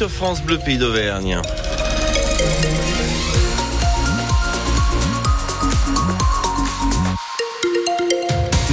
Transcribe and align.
sur 0.00 0.10
France 0.10 0.42
Bleu 0.42 0.56
Pays 0.56 0.78
d'Auvergne. 0.78 1.42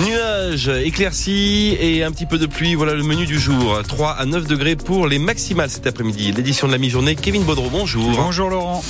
Nuages, 0.05 0.69
éclaircies 0.69 1.75
et 1.81 2.05
un 2.05 2.11
petit 2.13 2.25
peu 2.25 2.37
de 2.37 2.45
pluie, 2.45 2.75
voilà 2.75 2.93
le 2.93 3.03
menu 3.03 3.25
du 3.25 3.37
jour. 3.37 3.77
3 3.85 4.11
à 4.11 4.25
9 4.25 4.47
degrés 4.47 4.77
pour 4.77 5.05
les 5.05 5.19
maximales 5.19 5.69
cet 5.69 5.85
après-midi. 5.85 6.31
L'édition 6.31 6.65
de 6.65 6.71
la 6.71 6.77
mi-journée, 6.77 7.18
Kevin 7.18 7.44
Baudreau, 7.44 7.70
bonjour. 7.70 8.09
Bonjour 8.12 8.50
Laurent. 8.50 8.82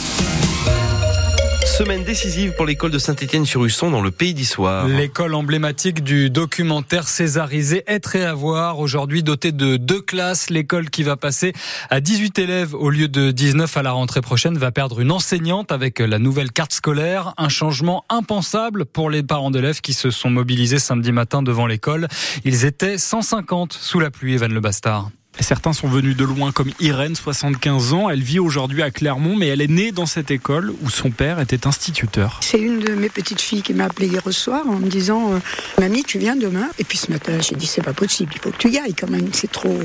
Semaine 1.77 2.03
décisive 2.03 2.53
pour 2.53 2.65
l'école 2.65 2.89
de 2.89 2.97
Saint-Étienne-sur-Usson 2.97 3.91
dans 3.91 4.01
le 4.01 4.09
pays 4.09 4.33
d'Issoire. 4.33 4.87
L'école 4.87 5.35
emblématique 5.35 6.03
du 6.03 6.31
documentaire 6.31 7.07
césarisé 7.07 7.83
Être 7.85 8.15
et 8.15 8.23
avoir, 8.25 8.79
aujourd'hui 8.79 9.21
dotée 9.21 9.51
de 9.51 9.77
deux 9.77 10.01
classes. 10.01 10.49
L'école 10.49 10.89
qui 10.89 11.03
va 11.03 11.17
passer 11.17 11.53
à 11.91 11.99
18 11.99 12.39
élèves 12.39 12.73
au 12.73 12.89
lieu 12.89 13.07
de 13.07 13.29
19 13.29 13.77
à 13.77 13.83
la 13.83 13.91
rentrée 13.91 14.21
prochaine 14.21 14.57
va 14.57 14.71
perdre 14.71 15.01
une 15.01 15.11
enseignante 15.11 15.71
avec 15.71 15.99
la 15.99 16.17
nouvelle 16.17 16.51
carte 16.51 16.73
scolaire. 16.73 17.35
Un 17.37 17.49
changement 17.49 18.05
impensable 18.09 18.85
pour 18.85 19.11
les 19.11 19.21
parents 19.21 19.51
d'élèves 19.51 19.81
qui 19.81 19.93
se 19.93 20.09
sont 20.09 20.31
mobilisés 20.31 20.79
samedi 20.79 21.11
matin 21.11 21.43
devant 21.43 21.67
l'école. 21.67 22.07
Ils 22.43 22.65
étaient 22.65 22.97
150 22.97 23.73
sous 23.73 23.99
la 23.99 24.09
pluie, 24.09 24.33
Evan 24.33 24.51
Le 24.51 24.61
Bastard. 24.61 25.11
Certains 25.39 25.73
sont 25.73 25.87
venus 25.87 26.15
de 26.15 26.25
loin 26.25 26.51
comme 26.51 26.71
Irène, 26.79 27.15
75 27.15 27.93
ans. 27.93 28.09
Elle 28.09 28.21
vit 28.21 28.39
aujourd'hui 28.39 28.81
à 28.81 28.91
Clermont, 28.91 29.35
mais 29.35 29.47
elle 29.47 29.61
est 29.61 29.69
née 29.69 29.91
dans 29.91 30.05
cette 30.05 30.31
école 30.31 30.73
où 30.81 30.89
son 30.89 31.11
père 31.11 31.39
était 31.39 31.67
instituteur. 31.67 32.39
C'est 32.41 32.59
une 32.59 32.79
de 32.79 32.93
mes 32.93 33.09
petites 33.09 33.41
filles 33.41 33.61
qui 33.61 33.73
m'a 33.73 33.85
appelé 33.85 34.07
hier 34.07 34.21
soir 34.31 34.67
en 34.67 34.75
me 34.75 34.89
disant 34.89 35.33
euh, 35.33 35.39
Mamie, 35.79 36.03
tu 36.03 36.17
viens 36.17 36.35
demain? 36.35 36.69
Et 36.79 36.83
puis 36.83 36.97
ce 36.97 37.11
matin, 37.11 37.39
j'ai 37.41 37.55
dit 37.55 37.67
C'est 37.67 37.83
pas 37.83 37.93
possible, 37.93 38.31
il 38.35 38.41
faut 38.41 38.51
que 38.51 38.57
tu 38.57 38.69
y 38.69 38.77
ailles 38.77 38.95
quand 38.95 39.09
même. 39.09 39.29
C'est 39.31 39.51
trop. 39.51 39.79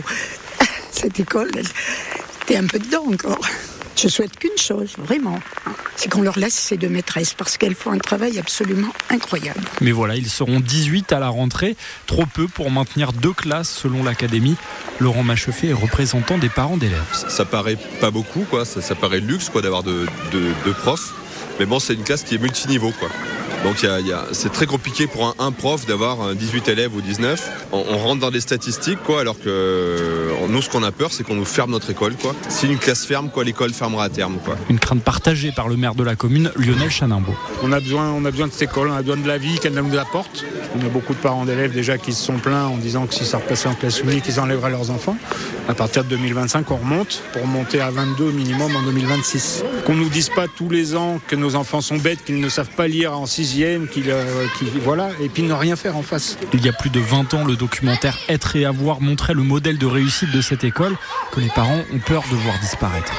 cette 0.90 1.20
école, 1.20 1.50
t'es 2.46 2.56
un 2.56 2.66
peu 2.66 2.78
dedans 2.78 3.04
encore. 3.12 3.40
Je 4.02 4.08
souhaite 4.08 4.36
qu'une 4.36 4.58
chose, 4.58 4.94
vraiment, 4.98 5.38
c'est 5.94 6.10
qu'on 6.10 6.22
leur 6.22 6.36
laisse 6.36 6.54
ces 6.54 6.76
deux 6.76 6.88
maîtresses 6.88 7.34
parce 7.34 7.56
qu'elles 7.56 7.76
font 7.76 7.92
un 7.92 7.98
travail 7.98 8.36
absolument 8.36 8.92
incroyable. 9.10 9.60
Mais 9.80 9.92
voilà, 9.92 10.16
ils 10.16 10.28
seront 10.28 10.58
18 10.58 11.12
à 11.12 11.20
la 11.20 11.28
rentrée, 11.28 11.76
trop 12.08 12.26
peu 12.26 12.48
pour 12.48 12.72
maintenir 12.72 13.12
deux 13.12 13.32
classes 13.32 13.70
selon 13.70 14.02
l'académie. 14.02 14.56
Laurent 14.98 15.22
Macheffé 15.22 15.68
est 15.68 15.72
représentant 15.72 16.36
des 16.36 16.48
parents 16.48 16.78
d'élèves. 16.78 16.98
Ça, 17.28 17.44
paraît 17.44 17.78
pas 18.00 18.10
beaucoup, 18.10 18.44
quoi. 18.50 18.64
Ça, 18.64 18.96
paraît 18.96 19.20
luxe 19.20 19.50
quoi, 19.50 19.62
d'avoir 19.62 19.84
deux 19.84 20.08
de, 20.32 20.72
profs. 20.72 21.14
Mais 21.60 21.66
bon, 21.66 21.78
c'est 21.78 21.94
une 21.94 22.02
classe 22.02 22.24
qui 22.24 22.34
est 22.34 22.38
multiniveau. 22.38 22.90
Quoi. 22.98 23.08
Donc 23.64 23.86
c'est 24.32 24.52
très 24.52 24.66
compliqué 24.66 25.06
pour 25.06 25.34
un, 25.38 25.52
prof 25.52 25.86
d'avoir 25.86 26.34
18 26.34 26.68
élèves 26.68 26.94
ou 26.94 27.00
19. 27.00 27.68
On, 27.72 27.82
rentre 27.98 28.20
dans 28.20 28.30
des 28.30 28.40
statistiques, 28.40 29.02
quoi, 29.04 29.20
alors 29.20 29.38
que 29.38 30.30
nous, 30.48 30.62
ce 30.62 30.68
qu'on 30.68 30.82
a 30.82 30.92
peur, 30.92 31.12
c'est 31.12 31.24
qu'on 31.24 31.34
nous 31.34 31.44
ferme 31.44 31.70
notre 31.70 31.90
école. 31.90 32.14
Quoi. 32.14 32.34
Si 32.48 32.66
une 32.66 32.78
classe 32.78 33.06
ferme, 33.06 33.30
quoi, 33.30 33.44
l'école 33.44 33.72
fermera 33.72 34.04
à 34.04 34.08
terme. 34.08 34.38
Quoi. 34.44 34.56
Une 34.68 34.78
crainte 34.78 35.02
partagée 35.02 35.52
par 35.52 35.68
le 35.68 35.76
maire 35.76 35.94
de 35.94 36.02
la 36.02 36.16
commune, 36.16 36.50
Lionel 36.56 36.90
Chanimbo. 36.90 37.34
On 37.62 37.72
a 37.72 37.80
besoin, 37.80 38.10
on 38.10 38.24
a 38.24 38.30
besoin 38.30 38.48
de 38.48 38.52
cette 38.52 38.70
école, 38.70 38.88
on 38.88 38.94
a 38.94 39.02
besoin 39.02 39.16
de 39.16 39.28
la 39.28 39.38
vie 39.38 39.58
qu'elle 39.58 39.74
nous 39.74 39.98
apporte. 39.98 40.44
On 40.76 40.84
a 40.84 40.88
beaucoup 40.88 41.14
de 41.14 41.18
parents 41.18 41.44
d'élèves 41.44 41.72
déjà 41.72 41.98
qui 41.98 42.12
se 42.12 42.22
sont 42.22 42.38
plaints 42.38 42.66
en 42.66 42.76
disant 42.76 43.06
que 43.06 43.14
si 43.14 43.24
ça 43.24 43.38
repassait 43.38 43.68
en 43.68 43.74
classe 43.74 44.00
unique, 44.00 44.24
ils 44.26 44.40
enlèveraient 44.40 44.70
leurs 44.70 44.90
enfants. 44.90 45.16
À 45.68 45.74
partir 45.74 46.04
de 46.04 46.08
2025, 46.10 46.70
on 46.70 46.76
remonte 46.76 47.22
pour 47.32 47.46
monter 47.46 47.80
à 47.80 47.90
22 47.90 48.32
minimum 48.32 48.74
en 48.74 48.82
2026. 48.82 49.64
Qu'on 49.86 49.94
nous 49.94 50.08
dise 50.08 50.28
pas 50.28 50.46
tous 50.48 50.68
les 50.68 50.96
ans 50.96 51.20
que 51.28 51.36
nos 51.36 51.54
enfants 51.54 51.80
sont 51.80 51.96
bêtes, 51.96 52.24
qu'ils 52.24 52.40
ne 52.40 52.48
savent 52.48 52.74
pas 52.76 52.88
lire 52.88 53.16
en 53.16 53.26
euh, 53.60 54.46
voilà, 54.82 55.10
et 55.20 55.28
puis 55.28 55.42
ne 55.42 55.52
rien 55.52 55.76
faire 55.76 55.96
en 55.96 56.02
face. 56.02 56.38
Il 56.52 56.64
y 56.64 56.68
a 56.68 56.72
plus 56.72 56.90
de 56.90 57.00
20 57.00 57.34
ans, 57.34 57.44
le 57.44 57.56
documentaire 57.56 58.18
Être 58.28 58.56
et 58.56 58.64
avoir 58.64 59.00
montré 59.00 59.34
le 59.34 59.42
modèle 59.42 59.78
de 59.78 59.86
réussite 59.86 60.30
de 60.32 60.40
cette 60.40 60.64
école 60.64 60.96
que 61.32 61.40
les 61.40 61.48
parents 61.48 61.82
ont 61.92 61.98
peur 61.98 62.22
de 62.30 62.36
voir 62.36 62.58
disparaître. 62.60 63.12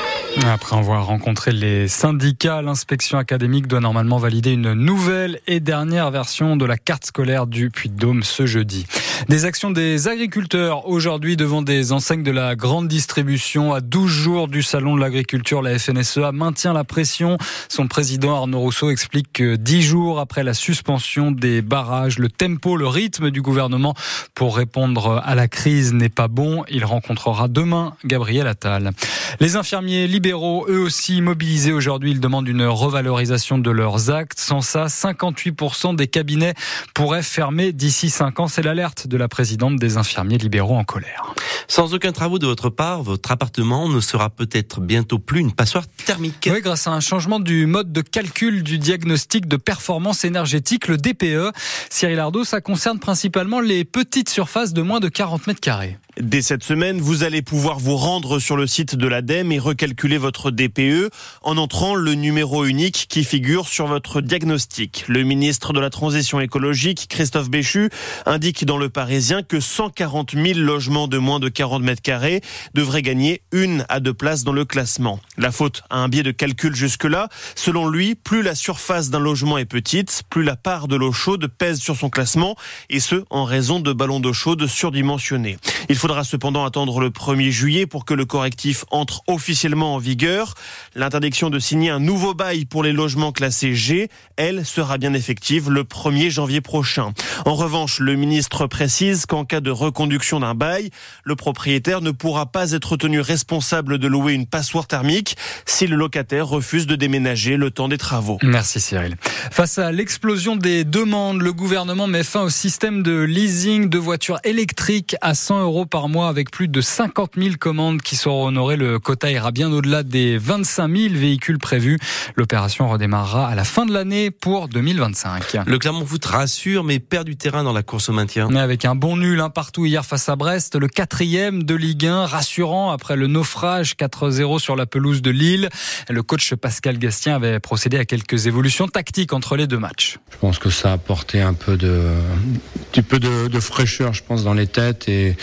Après 0.45 0.75
avoir 0.75 1.05
rencontré 1.05 1.51
les 1.51 1.87
syndicats, 1.87 2.61
l'inspection 2.61 3.17
académique 3.17 3.67
doit 3.67 3.79
normalement 3.79 4.17
valider 4.17 4.53
une 4.53 4.73
nouvelle 4.73 5.39
et 5.45 5.59
dernière 5.59 6.09
version 6.09 6.55
de 6.57 6.65
la 6.65 6.77
carte 6.77 7.05
scolaire 7.05 7.45
du 7.45 7.69
Puy-de-Dôme 7.69 8.23
ce 8.23 8.45
jeudi. 8.45 8.88
Des 9.29 9.45
actions 9.45 9.72
des 9.72 10.09
agriculteurs 10.09 10.88
aujourd'hui 10.88 11.38
devant 11.38 11.61
des 11.61 11.94
enseignes 11.94 12.23
de 12.23 12.31
la 12.31 12.56
grande 12.56 12.89
distribution 12.89 13.73
à 13.73 13.79
12 13.79 14.11
jours 14.11 14.47
du 14.50 14.61
salon 14.61 14.95
de 14.95 15.01
l'agriculture. 15.01 15.61
La 15.61 15.79
FNSEA 15.79 16.31
maintient 16.34 16.73
la 16.73 16.84
pression. 16.84 17.38
Son 17.69 17.88
président 17.88 18.35
Arnaud 18.35 18.59
Rousseau 18.59 18.89
explique 18.89 19.31
que 19.31 19.56
10 19.56 19.81
jours 19.81 20.19
après 20.19 20.44
la 20.44 20.53
suspension 20.53 21.31
des 21.31 21.61
barrages, 21.61 22.19
le 22.19 22.29
tempo, 22.29 22.75
le 22.75 22.88
rythme 22.88 23.31
du 23.31 23.41
gouvernement 23.41 23.95
pour 24.35 24.57
répondre 24.57 25.22
à 25.23 25.35
la 25.35 25.47
crise 25.47 25.94
n'est 25.94 26.09
pas 26.09 26.28
bon. 26.28 26.66
Il 26.69 26.84
rencontrera 26.84 27.47
demain 27.47 27.95
Gabriel 28.03 28.47
Attal. 28.47 28.91
Les 29.40 29.55
infirmiers 29.55 30.07
libéraux, 30.07 30.66
eux 30.69 30.79
aussi 30.79 31.22
mobilisés 31.22 31.72
aujourd'hui, 31.72 32.11
ils 32.11 32.19
demandent 32.19 32.47
une 32.47 32.66
revalorisation 32.66 33.57
de 33.57 33.72
leurs 33.72 34.11
actes. 34.11 34.40
Sans 34.40 34.61
ça, 34.61 34.88
58% 34.88 35.95
des 35.95 36.07
cabinets 36.07 36.53
pourraient 36.94 37.23
fermer 37.23 37.72
d'ici 37.72 38.09
5 38.09 38.41
ans. 38.41 38.47
C'est 38.47 38.63
l'alerte 38.63 39.07
de 39.13 39.18
la 39.18 39.28
présidente 39.28 39.78
des 39.78 39.97
infirmiers 39.97 40.40
libéraux 40.40 40.75
en 40.75 40.84
colère. 40.84 41.35
Sans 41.68 41.94
aucun 41.94 42.12
travaux 42.12 42.40
de 42.40 42.46
votre 42.46 42.69
part, 42.69 43.03
votre 43.03 43.31
appartement 43.31 43.90
ne 43.90 44.00
sera 44.00 44.29
peut-être 44.29 44.81
bientôt 44.81 45.19
plus 45.19 45.40
une 45.40 45.51
passoire 45.51 45.85
thermique. 46.06 46.50
Oui, 46.51 46.62
grâce 46.62 46.88
à 46.88 46.91
un 46.91 47.00
changement 47.00 47.40
du 47.40 47.66
mode 47.66 47.91
de 47.91 48.01
calcul 48.01 48.63
du 48.63 48.78
diagnostic 48.78 49.47
de 49.47 49.57
performance 49.57 50.23
énergétique, 50.25 50.88
le 50.88 50.97
DPE. 50.97 51.56
Cyril 51.90 52.19
Ardo, 52.19 52.44
ça 52.44 52.62
concerne 52.62 53.00
principalement 53.00 53.59
les 53.59 53.85
petites 53.85 54.29
surfaces 54.29 54.73
de 54.73 54.81
moins 54.81 55.00
de 55.00 55.09
40 55.09 55.47
mètres 55.47 55.62
carrés. 55.62 55.97
Dès 56.19 56.44
cette 56.44 56.63
semaine, 56.63 57.02
vous 57.02 57.23
allez 57.23 57.41
pouvoir 57.41 57.79
vous 57.79 57.97
rendre 57.97 58.38
sur 58.38 58.56
le 58.56 58.68
site 58.68 58.96
de 58.96 59.07
l'ADEME 59.07 59.52
et 59.52 59.57
recalculer 59.57 60.19
votre 60.19 60.52
DPE 60.52 61.09
en 61.41 61.57
entrant 61.57 61.96
le 61.96 62.13
numéro 62.13 62.66
unique 62.66 63.07
qui 63.09 63.23
figure 63.23 63.68
sur 63.68 63.88
votre 63.88 64.22
diagnostic. 64.22 65.06
Le 65.07 65.23
ministre 65.23 65.73
de 65.73 65.79
la 65.79 65.90
Transition 65.90 66.40
écologique, 66.40 67.07
Christophe 67.09 67.50
Béchu, 67.50 67.90
indique 68.28 68.63
dans 68.63 68.78
le 68.78 68.90
Parisien 68.90 69.41
que 69.41 69.59
140 69.59 70.34
000 70.34 70.59
logements 70.59 71.07
de 71.07 71.18
moins 71.18 71.40
de 71.40 71.50
40 71.53 71.84
mètres 71.84 72.02
carrés 72.02 72.41
devraient 72.74 73.02
gagner 73.02 73.41
une 73.52 73.86
à 73.90 74.00
deux 74.00 74.14
places 74.14 74.44
dans 74.44 74.53
le 74.53 74.66
classement. 74.66 75.19
La 75.38 75.52
faute 75.52 75.84
a 75.90 75.97
un 75.97 76.09
biais 76.09 76.24
de 76.24 76.31
calcul 76.31 76.75
jusque-là. 76.75 77.30
Selon 77.56 77.88
lui, 77.88 78.16
plus 78.16 78.41
la 78.41 78.56
surface 78.56 79.09
d'un 79.09 79.19
logement 79.19 79.58
est 79.58 79.66
petite, 79.66 80.24
plus 80.30 80.44
la 80.44 80.56
part 80.56 80.88
de 80.88 80.96
l'eau 80.96 81.12
chaude 81.12 81.47
pèse 81.47 81.80
sur 81.80 81.96
son 81.96 82.09
classement, 82.09 82.56
et 82.90 83.00
ce, 83.00 83.24
en 83.30 83.44
raison 83.44 83.80
de 83.80 83.94
ballons 83.94 84.19
d'eau 84.19 84.34
chaude 84.34 84.68
surdimensionnés. 84.68 85.58
Il 85.90 85.96
faudra 85.96 86.24
cependant 86.24 86.66
attendre 86.66 87.00
le 87.00 87.09
1er 87.09 87.52
juillet 87.52 87.85
pour 87.85 88.06
que 88.06 88.14
le 88.14 88.25
correctif 88.25 88.85
entre 88.91 89.22
officiellement 89.28 89.96
en 89.96 89.97
vigueur. 89.97 90.56
L'interdiction 90.96 91.50
de 91.50 91.59
signer 91.59 91.90
un 91.90 92.00
nouveau 92.00 92.34
bail 92.34 92.66
pour 92.66 92.84
les 92.84 92.91
logements 92.91 93.31
classés 93.31 93.75
G, 93.75 94.09
elle, 94.38 94.66
sera 94.66 94.97
bien 94.97 95.14
effective 95.14 95.70
le 95.70 95.84
1er 95.84 96.30
janvier 96.30 96.62
prochain. 96.62 97.14
En 97.46 97.56
revanche, 97.56 98.00
le 98.00 98.16
ministre 98.16 98.68
précise 98.68 99.25
qu'en 99.25 99.46
cas 99.46 99.59
de 99.59 99.72
reconduction 99.72 100.40
d'un 100.40 100.56
bail, 100.56 100.90
le 101.24 101.35
propriétaire 101.43 101.99
ne 101.99 102.11
pourra 102.11 102.45
pas 102.45 102.71
être 102.71 102.95
tenu 102.95 103.19
responsable 103.19 103.97
de 103.97 104.07
louer 104.07 104.31
une 104.31 104.47
passoire 104.47 104.87
thermique 104.87 105.35
si 105.65 105.87
le 105.87 105.97
locataire 105.97 106.47
refuse 106.47 106.87
de 106.87 106.95
déménager 106.95 107.57
le 107.57 107.69
temps 107.69 107.89
des 107.89 107.97
travaux. 107.97 108.37
Merci 108.43 108.79
Cyril. 108.79 109.17
Face 109.51 109.77
à 109.77 109.91
l'explosion 109.91 110.55
des 110.55 110.85
demandes, 110.85 111.41
le 111.41 111.51
gouvernement 111.51 112.07
met 112.07 112.23
fin 112.23 112.43
au 112.43 112.49
système 112.49 113.03
de 113.03 113.23
leasing 113.23 113.89
de 113.89 113.97
voitures 113.97 114.39
électriques 114.45 115.17
à 115.19 115.35
100 115.35 115.63
euros 115.63 115.85
par 115.85 116.07
mois 116.07 116.29
avec 116.29 116.49
plus 116.49 116.69
de 116.69 116.79
50 116.79 117.31
000 117.37 117.55
commandes 117.59 118.01
qui 118.01 118.15
seront 118.15 118.45
honorées. 118.45 118.77
Le 118.77 118.97
quota 118.99 119.29
ira 119.29 119.51
bien 119.51 119.69
au-delà 119.69 120.03
des 120.03 120.37
25 120.37 120.95
000 120.95 121.13
véhicules 121.13 121.59
prévus. 121.59 121.99
L'opération 122.37 122.87
redémarrera 122.87 123.49
à 123.49 123.55
la 123.55 123.65
fin 123.65 123.85
de 123.85 123.91
l'année 123.91 124.31
pour 124.31 124.69
2025. 124.69 125.57
Le 125.67 125.77
Clermont 125.77 126.05
Foot 126.05 126.23
rassure 126.23 126.85
mais 126.85 126.99
perd 126.99 127.25
du 127.25 127.35
terrain 127.35 127.65
dans 127.65 127.73
la 127.73 127.83
course 127.83 128.07
au 128.07 128.13
maintien. 128.13 128.47
Mais 128.49 128.61
avec 128.61 128.85
un 128.85 128.95
bon 128.95 129.17
nul 129.17 129.41
un 129.41 129.49
partout 129.49 129.85
hier 129.85 130.05
face 130.05 130.29
à 130.29 130.37
Brest, 130.37 130.77
le 130.77 130.87
quatrième 130.87 131.32
de 131.33 131.73
Ligue 131.73 132.05
1, 132.05 132.27
rassurant 132.27 132.91
après 132.91 133.16
le 133.16 133.25
naufrage 133.25 133.95
4-0 133.95 134.59
sur 134.59 134.75
la 134.75 134.85
pelouse 134.85 135.23
de 135.23 135.31
Lille. 135.31 135.69
Le 136.08 136.22
coach 136.22 136.53
Pascal 136.53 136.99
Gastien 136.99 137.35
avait 137.35 137.59
procédé 137.59 137.97
à 137.97 138.05
quelques 138.05 138.46
évolutions 138.46 138.87
tactiques 138.87 139.34
entre 139.34 139.55
les 139.55 139.66
deux 139.66 139.79
matchs. 139.79 140.19
Je 140.31 140.37
pense 140.37 140.59
que 140.59 140.69
ça 140.69 140.91
a 140.91 140.93
apporté 140.93 141.41
un 141.41 141.55
peu 141.55 141.75
de, 141.75 141.87
un 141.90 142.84
petit 142.91 143.02
peu 143.02 143.17
de, 143.19 143.59
fraîcheur, 143.59 144.13
je 144.13 144.22
pense, 144.22 144.43
dans 144.43 144.53
les 144.53 144.67
têtes 144.67 145.09
et, 145.09 145.35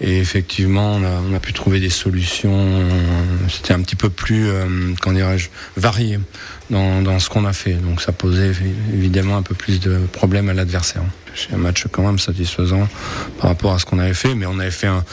effectivement, 0.00 0.96
on 0.96 1.34
a, 1.34 1.38
pu 1.38 1.52
trouver 1.52 1.78
des 1.78 1.90
solutions. 1.90 2.82
C'était 3.48 3.72
un 3.72 3.82
petit 3.82 3.96
peu 3.96 4.10
plus, 4.10 4.48
euh, 4.48 4.94
dirais-je, 5.06 5.50
varié 5.76 6.18
dans, 6.70 7.02
dans 7.02 7.18
ce 7.18 7.28
qu'on 7.28 7.44
a 7.44 7.52
fait. 7.52 7.74
Donc 7.74 8.00
ça 8.00 8.12
posait 8.12 8.52
évidemment 8.92 9.36
un 9.36 9.42
peu 9.42 9.54
plus 9.54 9.80
de 9.80 9.98
problèmes 10.12 10.48
à 10.48 10.54
l'adversaire. 10.54 11.02
C'est 11.34 11.54
un 11.54 11.58
match 11.58 11.86
quand 11.92 12.02
même 12.02 12.18
satisfaisant 12.18 12.88
par 13.40 13.50
rapport 13.50 13.74
à 13.74 13.78
ce 13.78 13.84
qu'on 13.84 13.98
avait 13.98 14.14
fait, 14.14 14.34
mais 14.34 14.46
on 14.46 14.58
avait 14.58 14.70
fait 14.70 14.86
un 14.86 15.04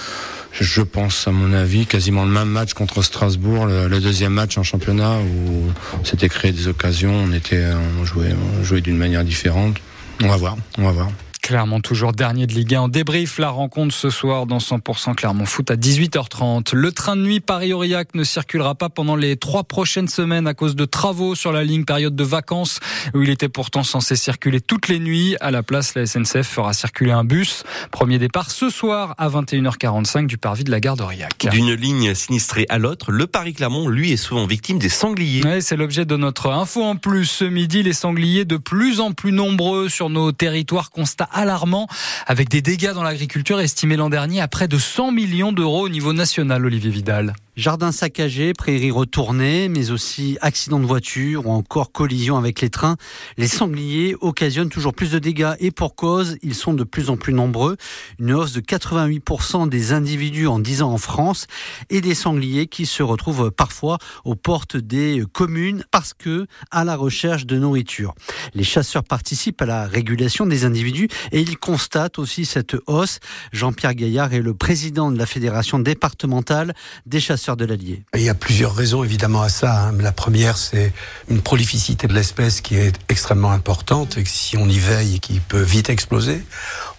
je 0.60 0.82
pense, 0.82 1.28
à 1.28 1.32
mon 1.32 1.52
avis, 1.52 1.88
quasiment 1.88 2.26
le 2.26 2.32
même 2.32 2.48
match 2.48 2.74
contre 2.74 3.02
Strasbourg, 3.02 3.66
le, 3.66 4.00
deuxième 4.00 4.34
match 4.34 4.58
en 4.58 4.64
championnat 4.64 5.18
où 5.18 5.72
on 6.00 6.06
s'était 6.06 6.30
créé 6.30 6.52
des 6.52 6.68
occasions, 6.68 7.12
on 7.12 7.34
était, 7.34 7.66
on 8.00 8.06
jouait, 8.06 8.36
on 8.60 8.64
jouait 8.64 8.82
d'une 8.82 8.98
manière 8.98 9.24
différente. 9.24 9.78
On 10.24 10.28
va 10.28 10.38
voir, 10.38 10.56
on 10.78 10.84
va 10.84 10.92
voir. 10.92 11.10
Clermont 11.44 11.82
toujours 11.82 12.14
dernier 12.14 12.48
de 12.48 12.54
Ligue 12.54 12.74
1 12.74 12.82
en 12.84 12.88
débrief 12.88 13.38
la 13.38 13.50
rencontre 13.50 13.94
ce 13.94 14.10
soir 14.10 14.46
dans 14.46 14.60
100% 14.60 15.14
Clermont 15.14 15.46
Foot 15.46 15.70
à 15.72 15.76
18h30. 15.76 16.74
Le 16.74 16.92
train 16.94 17.18
de 17.18 17.22
nuit 17.22 17.42
Paris-Aurillac 17.42 18.16
ne 18.16 18.24
circulera 18.24 18.76
pas 18.76 18.88
pendant 18.88 19.18
les 19.18 19.36
trois 19.36 19.66
prochaines 19.66 20.08
semaines 20.08 20.48
à 20.48 20.54
cause 20.54 20.78
de 20.78 20.86
travaux 20.86 21.36
sur 21.36 21.52
la 21.52 21.66
ligne 21.66 21.84
période 21.84 22.16
de 22.16 22.24
vacances 22.24 22.80
où 23.14 23.24
il 23.24 23.30
était 23.30 23.50
pourtant 23.50 23.84
censé 23.84 24.16
circuler 24.16 24.62
toutes 24.62 24.88
les 24.88 25.00
nuits. 25.00 25.36
À 25.42 25.52
la 25.52 25.64
place, 25.64 25.96
la 25.96 26.06
SNCF 26.06 26.48
fera 26.48 26.72
circuler 26.72 27.12
un 27.12 27.26
bus. 27.26 27.64
Premier 27.92 28.20
départ 28.20 28.50
ce 28.50 28.70
soir 28.70 29.14
à 29.18 29.28
21h45 29.28 30.28
du 30.28 30.38
parvis 30.38 30.64
de 30.64 30.72
la 30.72 30.80
gare 30.80 30.96
d'Aurillac. 30.96 31.50
D'une 31.52 31.74
ligne 31.74 32.16
sinistrée 32.16 32.66
à 32.70 32.78
l'autre, 32.78 33.12
le 33.12 33.28
Paris-Clermont, 33.28 33.90
lui, 33.90 34.14
est 34.14 34.18
souvent 34.18 34.46
victime 34.46 34.80
des 34.80 34.88
sangliers. 34.88 35.44
Ouais, 35.44 35.60
c'est 35.60 35.76
l'objet 35.76 36.06
de 36.06 36.16
notre 36.16 36.52
info 36.52 36.82
en 36.84 36.96
plus. 36.96 37.26
Ce 37.26 37.44
midi, 37.44 37.84
les 37.84 37.92
sangliers 37.92 38.46
de 38.46 38.56
plus 38.56 39.02
en 39.02 39.12
plus 39.12 39.34
nombreux 39.34 39.90
sur 39.90 40.10
nos 40.10 40.32
territoires. 40.32 40.90
Constat 40.90 41.28
alarmant 41.34 41.88
avec 42.28 42.50
des 42.50 42.62
dégâts 42.62 42.94
dans 42.94 43.04
l'agriculture 43.04 43.60
estimés 43.60 43.96
l'an 43.96 44.10
dernier 44.10 44.42
à 44.42 44.48
près 44.48 44.68
de 44.68 44.78
100 44.78 45.12
millions 45.12 45.52
d'euros 45.52 45.86
au 45.86 45.90
niveau 45.90 46.14
national, 46.14 46.66
Olivier 46.66 46.92
Vidal. 46.92 47.34
Jardins 47.56 47.92
saccagés, 47.92 48.54
prairies 48.54 48.90
retournées, 48.90 49.70
mais 49.70 49.92
aussi 49.92 50.40
accidents 50.42 50.80
de 50.80 50.88
voiture 50.88 51.46
ou 51.46 51.52
encore 51.52 51.92
collisions 51.92 52.36
avec 52.36 52.62
les 52.62 52.72
trains. 52.72 52.98
Les 53.38 53.48
sangliers 53.48 54.16
occasionnent 54.22 54.70
toujours 54.70 54.96
plus 54.96 55.12
de 55.12 55.20
dégâts 55.20 55.54
et 55.60 55.70
pour 55.70 55.94
cause, 55.94 56.38
ils 56.42 56.56
sont 56.56 56.74
de 56.74 56.84
plus 56.84 57.12
en 57.12 57.18
plus 57.18 57.32
nombreux. 57.32 57.78
Une 58.18 58.34
hausse 58.34 58.54
de 58.54 58.62
88% 58.62 59.70
des 59.70 59.94
individus 59.94 60.48
en 60.48 60.58
10 60.58 60.82
ans 60.82 60.94
en 60.94 60.98
France 60.98 61.46
et 61.92 62.02
des 62.02 62.16
sangliers 62.16 62.66
qui 62.66 62.88
se 62.88 63.04
retrouvent 63.04 63.52
parfois 63.52 64.00
aux 64.26 64.36
portes 64.36 64.76
des 64.76 65.24
communes 65.32 65.84
parce 65.92 66.16
que 66.16 66.48
à 66.72 66.84
la 66.84 66.96
recherche 66.96 67.46
de 67.46 67.60
nourriture. 67.60 68.16
Les 68.56 68.64
chasseurs 68.64 69.04
participent 69.04 69.62
à 69.62 69.68
la 69.68 69.86
régulation 69.86 70.48
des 70.48 70.66
individus 70.66 71.08
et 71.32 71.42
ils 71.42 71.60
constatent 71.60 72.18
aussi 72.18 72.46
cette 72.46 72.76
hausse. 72.88 73.20
Jean-Pierre 73.52 73.94
Gaillard 73.94 74.34
est 74.34 74.42
le 74.42 74.56
président 74.56 75.12
de 75.12 75.20
la 75.20 75.28
fédération 75.28 75.78
départementale 75.78 76.74
des 77.06 77.20
chasseurs 77.20 77.43
de 77.52 77.66
l'Allier. 77.66 78.04
Il 78.16 78.22
y 78.22 78.30
a 78.30 78.34
plusieurs 78.34 78.74
raisons 78.74 79.04
évidemment 79.04 79.42
à 79.42 79.50
ça. 79.50 79.88
Hein. 79.88 79.94
La 80.00 80.14
première, 80.14 80.58
c'est 80.58 80.94
une 81.30 81.42
prolificité 81.42 82.08
de 82.08 82.14
l'espèce 82.14 82.62
qui 82.62 82.76
est 82.76 82.94
extrêmement 83.10 83.52
importante 83.52 84.18
et 84.18 84.24
si 84.26 84.56
on 84.56 84.68
y 84.68 84.80
veille, 84.80 85.20
qui 85.20 85.40
peut 85.40 85.62
vite 85.62 85.90
exploser. 85.90 86.42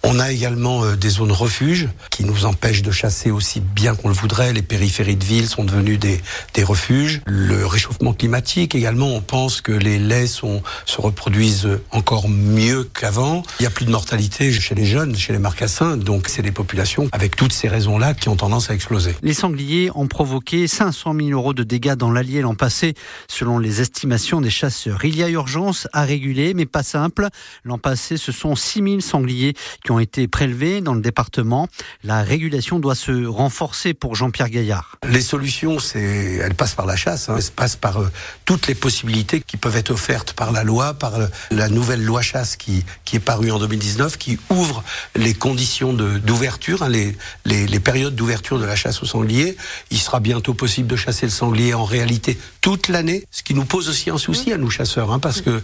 On 0.03 0.19
a 0.19 0.31
également 0.31 0.83
euh, 0.83 0.95
des 0.95 1.09
zones 1.09 1.31
refuges 1.31 1.89
qui 2.11 2.25
nous 2.25 2.45
empêchent 2.45 2.83
de 2.83 2.91
chasser 2.91 3.31
aussi 3.31 3.59
bien 3.59 3.95
qu'on 3.95 4.07
le 4.07 4.13
voudrait. 4.13 4.53
Les 4.53 4.61
périphéries 4.61 5.15
de 5.15 5.25
villes 5.25 5.47
sont 5.47 5.63
devenues 5.63 5.97
des, 5.97 6.21
des 6.53 6.63
refuges. 6.63 7.21
Le 7.25 7.65
réchauffement 7.65 8.13
climatique 8.13 8.75
également, 8.75 9.07
on 9.07 9.21
pense 9.21 9.61
que 9.61 9.71
les 9.71 9.97
laits 9.97 10.27
sont, 10.27 10.61
se 10.85 11.01
reproduisent 11.01 11.79
encore 11.89 12.29
mieux 12.29 12.83
qu'avant. 12.83 13.41
Il 13.59 13.63
n'y 13.63 13.67
a 13.67 13.71
plus 13.71 13.85
de 13.85 13.91
mortalité 13.91 14.51
chez 14.51 14.75
les 14.75 14.85
jeunes, 14.85 15.15
chez 15.15 15.33
les 15.33 15.39
marcassins. 15.39 15.97
Donc 15.97 16.27
c'est 16.27 16.43
des 16.43 16.51
populations 16.51 17.09
avec 17.11 17.35
toutes 17.35 17.53
ces 17.53 17.67
raisons-là 17.67 18.13
qui 18.13 18.29
ont 18.29 18.35
tendance 18.35 18.69
à 18.69 18.75
exploser. 18.75 19.15
Les 19.23 19.33
sangliers 19.33 19.89
ont 19.95 20.07
provoqué 20.07 20.34
500 20.67 21.13
000 21.13 21.29
euros 21.29 21.53
de 21.53 21.63
dégâts 21.63 21.95
dans 21.95 22.11
l'Allier 22.11 22.41
l'an 22.41 22.55
passé, 22.55 22.93
selon 23.27 23.59
les 23.59 23.81
estimations 23.81 24.41
des 24.41 24.49
chasseurs. 24.49 25.03
Il 25.05 25.15
y 25.15 25.23
a 25.23 25.29
urgence 25.29 25.87
à 25.93 26.03
réguler, 26.03 26.53
mais 26.53 26.65
pas 26.65 26.83
simple. 26.83 27.27
L'an 27.63 27.77
passé, 27.77 28.17
ce 28.17 28.31
sont 28.31 28.55
6 28.55 28.83
000 28.83 28.99
sangliers 29.01 29.53
qui 29.83 29.91
ont 29.91 29.99
été 29.99 30.27
prélevés 30.27 30.81
dans 30.81 30.93
le 30.93 31.01
département. 31.01 31.67
La 32.03 32.23
régulation 32.23 32.79
doit 32.79 32.95
se 32.95 33.25
renforcer 33.25 33.93
pour 33.93 34.15
Jean-Pierre 34.15 34.49
Gaillard. 34.49 34.97
Les 35.09 35.21
solutions, 35.21 35.79
c'est, 35.79 35.99
elles 35.99 36.55
passent 36.55 36.75
par 36.75 36.85
la 36.85 36.95
chasse, 36.95 37.29
hein. 37.29 37.35
elles 37.37 37.51
passent 37.51 37.75
par 37.75 38.01
euh, 38.01 38.11
toutes 38.45 38.67
les 38.67 38.75
possibilités 38.75 39.41
qui 39.41 39.57
peuvent 39.57 39.75
être 39.75 39.91
offertes 39.91 40.33
par 40.33 40.51
la 40.51 40.63
loi, 40.63 40.93
par 40.93 41.15
euh, 41.15 41.27
la 41.51 41.69
nouvelle 41.69 42.03
loi 42.03 42.21
chasse 42.21 42.55
qui, 42.55 42.83
qui 43.03 43.17
est 43.17 43.19
parue 43.19 43.51
en 43.51 43.59
2019, 43.59 44.17
qui 44.17 44.39
ouvre 44.49 44.83
les 45.15 45.33
conditions 45.33 45.93
d'ouverture, 45.93 46.83
hein, 46.83 46.89
les, 46.89 47.15
les, 47.45 47.67
les 47.67 47.79
périodes 47.79 48.15
d'ouverture 48.15 48.59
de 48.59 48.65
la 48.65 48.75
chasse 48.75 49.01
au 49.01 49.05
sanglier. 49.05 49.57
Il 49.91 49.99
sera 49.99 50.19
bientôt 50.25 50.55
possible 50.55 50.87
de 50.87 50.95
chasser 50.95 51.27
le 51.27 51.31
sanglier 51.31 51.75
en 51.75 51.85
réalité 51.85 52.35
toute 52.59 52.87
l'année, 52.87 53.27
ce 53.29 53.43
qui 53.43 53.53
nous 53.53 53.63
pose 53.63 53.89
aussi 53.89 54.09
un 54.09 54.17
souci 54.17 54.51
à 54.51 54.57
nous 54.57 54.71
chasseurs, 54.71 55.11
hein, 55.11 55.19
parce 55.19 55.41
que 55.41 55.51
euh, 55.51 55.61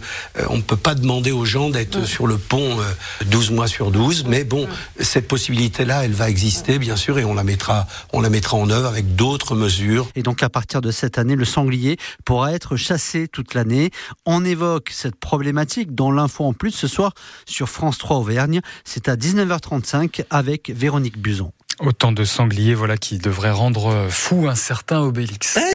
on 0.50 0.58
ne 0.58 0.62
peut 0.62 0.76
pas 0.76 0.94
demander 0.94 1.32
aux 1.32 1.44
gens 1.44 1.68
d'être 1.68 2.06
sur 2.06 2.28
le 2.28 2.38
pont 2.38 2.80
euh, 2.80 3.24
12 3.24 3.50
mois 3.50 3.66
sur 3.66 3.90
12, 3.90 4.26
mais 4.28 4.44
bon, 4.44 4.68
cette 5.00 5.26
possibilité-là, 5.26 6.04
elle 6.04 6.12
va 6.12 6.30
exister 6.30 6.78
bien 6.78 6.94
sûr, 6.94 7.18
et 7.18 7.24
on 7.24 7.34
la 7.34 7.42
mettra, 7.42 7.88
on 8.12 8.20
la 8.20 8.30
mettra 8.30 8.56
en 8.56 8.70
œuvre 8.70 8.86
avec 8.86 9.16
d'autres 9.16 9.56
mesures. 9.56 10.08
Et 10.14 10.22
donc 10.22 10.44
à 10.44 10.48
partir 10.48 10.80
de 10.80 10.92
cette 10.92 11.18
année, 11.18 11.34
le 11.34 11.44
sanglier 11.44 11.96
pourra 12.24 12.52
être 12.52 12.76
chassé 12.76 13.26
toute 13.26 13.54
l'année. 13.54 13.90
On 14.26 14.44
évoque 14.44 14.90
cette 14.92 15.16
problématique 15.16 15.92
dans 15.92 16.12
l'info 16.12 16.44
en 16.44 16.52
plus 16.52 16.70
ce 16.70 16.86
soir 16.86 17.14
sur 17.46 17.68
France 17.68 17.98
3 17.98 18.18
Auvergne. 18.18 18.60
C'est 18.84 19.08
à 19.08 19.16
19h35 19.16 20.24
avec 20.30 20.70
Véronique 20.70 21.18
Buzon. 21.18 21.50
Autant 21.80 22.12
de 22.12 22.24
sangliers 22.24 22.74
voilà 22.74 22.96
qui 22.96 23.18
devraient 23.18 23.50
rendre 23.50 24.08
fou 24.10 24.48
un 24.48 24.54
certain 24.54 25.00
Obélix. 25.00 25.58